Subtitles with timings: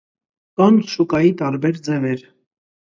[0.61, 2.27] Կան շուկայի տարբեր ձևեր։